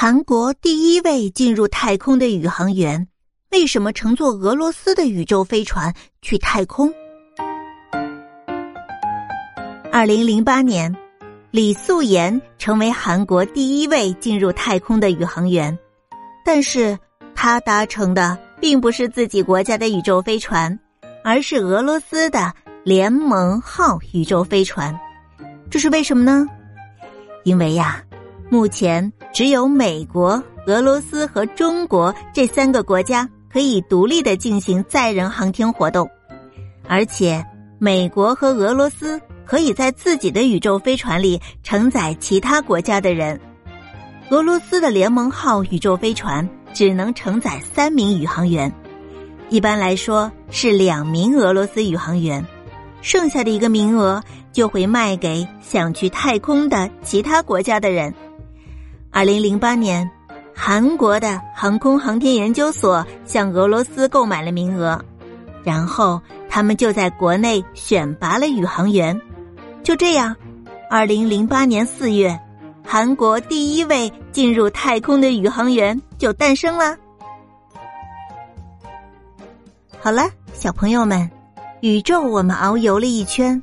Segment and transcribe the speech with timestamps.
[0.00, 3.08] 韩国第一位进入太空的宇航员，
[3.50, 5.92] 为什么乘坐俄罗斯的宇宙飞船
[6.22, 6.88] 去太空？
[9.90, 10.96] 二零零八年，
[11.50, 15.76] 李素妍成为韩国第一位进入太空的宇航员，
[16.44, 16.96] 但是
[17.34, 20.78] 他搭乘的并不是自己国家的宇宙飞船，
[21.24, 22.54] 而是俄罗斯的
[22.84, 24.96] 联盟号宇宙飞船。
[25.68, 26.46] 这是为什么呢？
[27.42, 28.00] 因为呀。
[28.50, 36.08] 目前只有美国、俄罗斯和中国这三个国家可以独立的进行载人航天活动，
[36.88, 37.44] 而且
[37.78, 43.40] 美国和俄罗斯可以在自己的宇宙飞船里承载其他国家的人。
[44.30, 48.72] 俄罗斯的联盟号宇宙飞船只能承载三名宇航员，
[49.48, 52.44] 一般来说是两名俄罗斯宇航员，
[53.00, 54.22] 剩下的一个名额
[54.52, 58.12] 就会卖给想去太空的其他国家的人。
[59.18, 60.08] 二零零八年，
[60.54, 64.96] 韩国的航空航天研究所向俄罗斯购买了名额，
[65.64, 69.20] 然后他们就在国内选拔了宇航员。
[69.82, 70.36] 就这样，
[70.88, 72.38] 二零零八年四月，
[72.86, 76.96] 韩国第一位进入太空的宇航员就诞生了。
[79.98, 81.28] 好了，小朋友们，
[81.80, 83.60] 宇宙我们遨游了一圈，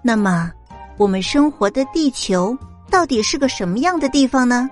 [0.00, 0.50] 那么
[0.96, 2.56] 我们生活的地球
[2.88, 4.70] 到底是个什么样的地方呢？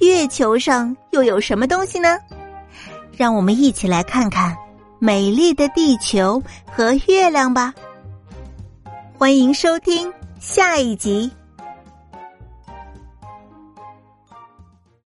[0.00, 2.18] 月球上又有什么东西呢？
[3.16, 4.56] 让我们一起来看看
[4.98, 7.72] 美丽的地球和月亮吧。
[9.16, 11.30] 欢迎收听下一集。